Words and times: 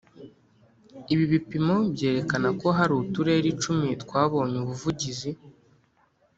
Ibi 1.13 1.25
bipimo 1.33 1.75
byerekana 1.93 2.49
ko 2.59 2.67
hari 2.77 2.93
uturere 3.03 3.45
icumi 3.53 3.87
twabonye 4.03 4.55
ubuvugizi 4.63 5.31